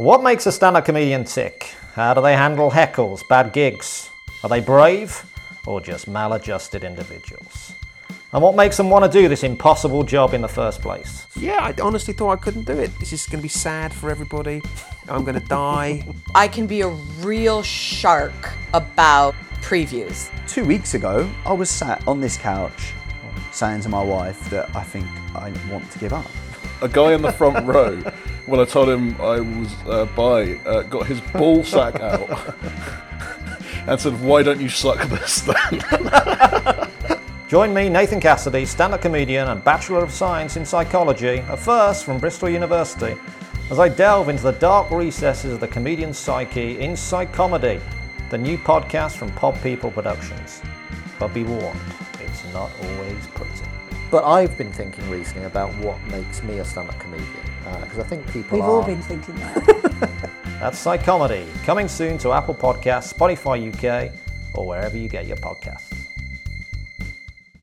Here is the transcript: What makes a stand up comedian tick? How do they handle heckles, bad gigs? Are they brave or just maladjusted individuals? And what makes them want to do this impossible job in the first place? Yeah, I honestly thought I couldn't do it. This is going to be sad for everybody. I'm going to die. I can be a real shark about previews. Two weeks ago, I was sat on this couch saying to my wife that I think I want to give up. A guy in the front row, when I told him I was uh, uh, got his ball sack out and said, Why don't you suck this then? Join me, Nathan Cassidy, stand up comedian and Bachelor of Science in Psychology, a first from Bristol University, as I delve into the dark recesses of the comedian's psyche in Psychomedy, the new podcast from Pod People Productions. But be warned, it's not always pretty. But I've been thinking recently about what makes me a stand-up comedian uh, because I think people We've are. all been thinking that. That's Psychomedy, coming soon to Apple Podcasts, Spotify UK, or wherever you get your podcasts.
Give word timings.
What 0.00 0.22
makes 0.22 0.46
a 0.46 0.52
stand 0.52 0.78
up 0.78 0.86
comedian 0.86 1.24
tick? 1.24 1.74
How 1.92 2.14
do 2.14 2.22
they 2.22 2.32
handle 2.32 2.70
heckles, 2.70 3.20
bad 3.28 3.52
gigs? 3.52 4.08
Are 4.42 4.48
they 4.48 4.60
brave 4.60 5.22
or 5.66 5.78
just 5.78 6.08
maladjusted 6.08 6.84
individuals? 6.84 7.74
And 8.32 8.42
what 8.42 8.56
makes 8.56 8.78
them 8.78 8.88
want 8.88 9.04
to 9.04 9.10
do 9.10 9.28
this 9.28 9.44
impossible 9.44 10.02
job 10.02 10.32
in 10.32 10.40
the 10.40 10.48
first 10.48 10.80
place? 10.80 11.26
Yeah, 11.36 11.58
I 11.60 11.74
honestly 11.82 12.14
thought 12.14 12.30
I 12.30 12.36
couldn't 12.36 12.64
do 12.64 12.78
it. 12.78 12.90
This 12.98 13.12
is 13.12 13.26
going 13.26 13.40
to 13.40 13.42
be 13.42 13.50
sad 13.50 13.92
for 13.92 14.10
everybody. 14.10 14.62
I'm 15.06 15.22
going 15.22 15.38
to 15.38 15.46
die. 15.46 16.02
I 16.34 16.48
can 16.48 16.66
be 16.66 16.80
a 16.80 16.88
real 17.20 17.62
shark 17.62 18.54
about 18.72 19.34
previews. 19.60 20.30
Two 20.48 20.64
weeks 20.64 20.94
ago, 20.94 21.30
I 21.44 21.52
was 21.52 21.68
sat 21.68 22.02
on 22.08 22.22
this 22.22 22.38
couch 22.38 22.94
saying 23.52 23.82
to 23.82 23.90
my 23.90 24.02
wife 24.02 24.48
that 24.48 24.74
I 24.74 24.82
think 24.82 25.06
I 25.34 25.52
want 25.70 25.90
to 25.90 25.98
give 25.98 26.14
up. 26.14 26.30
A 26.82 26.88
guy 26.88 27.12
in 27.12 27.22
the 27.22 27.32
front 27.32 27.66
row, 27.66 27.96
when 28.46 28.58
I 28.58 28.64
told 28.64 28.88
him 28.88 29.20
I 29.20 29.40
was 29.40 29.74
uh, 29.86 30.06
uh, 30.16 30.82
got 30.82 31.06
his 31.06 31.20
ball 31.20 31.62
sack 31.62 32.00
out 32.00 32.54
and 33.86 34.00
said, 34.00 34.18
Why 34.20 34.42
don't 34.42 34.60
you 34.60 34.68
suck 34.68 35.06
this 35.08 35.42
then? 35.42 36.90
Join 37.48 37.74
me, 37.74 37.88
Nathan 37.88 38.20
Cassidy, 38.20 38.64
stand 38.64 38.94
up 38.94 39.02
comedian 39.02 39.48
and 39.48 39.62
Bachelor 39.64 40.04
of 40.04 40.12
Science 40.12 40.56
in 40.56 40.64
Psychology, 40.64 41.42
a 41.48 41.56
first 41.56 42.04
from 42.04 42.18
Bristol 42.18 42.48
University, 42.48 43.16
as 43.70 43.78
I 43.78 43.88
delve 43.88 44.28
into 44.28 44.44
the 44.44 44.52
dark 44.52 44.90
recesses 44.90 45.54
of 45.54 45.60
the 45.60 45.68
comedian's 45.68 46.16
psyche 46.16 46.78
in 46.80 46.92
Psychomedy, 46.92 47.80
the 48.30 48.38
new 48.38 48.56
podcast 48.56 49.16
from 49.16 49.32
Pod 49.32 49.60
People 49.62 49.90
Productions. 49.90 50.62
But 51.18 51.34
be 51.34 51.42
warned, 51.42 51.78
it's 52.20 52.44
not 52.52 52.70
always 52.82 53.26
pretty. 53.34 53.64
But 54.10 54.24
I've 54.24 54.58
been 54.58 54.72
thinking 54.72 55.08
recently 55.08 55.44
about 55.44 55.72
what 55.76 56.00
makes 56.08 56.42
me 56.42 56.58
a 56.58 56.64
stand-up 56.64 56.98
comedian 56.98 57.28
uh, 57.66 57.80
because 57.80 57.98
I 57.98 58.02
think 58.02 58.26
people 58.32 58.58
We've 58.58 58.64
are. 58.64 58.70
all 58.70 58.82
been 58.82 59.02
thinking 59.02 59.36
that. 59.36 60.30
That's 60.60 60.84
Psychomedy, 60.84 61.46
coming 61.64 61.86
soon 61.88 62.18
to 62.18 62.32
Apple 62.32 62.54
Podcasts, 62.54 63.14
Spotify 63.14 63.72
UK, 63.72 64.12
or 64.52 64.66
wherever 64.66 64.96
you 64.98 65.08
get 65.08 65.26
your 65.26 65.36
podcasts. 65.36 65.99